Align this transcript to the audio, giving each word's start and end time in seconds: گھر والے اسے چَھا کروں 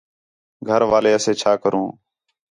گھر 0.67 0.81
والے 0.91 1.11
اسے 1.17 1.33
چَھا 1.41 1.53
کروں 1.63 1.87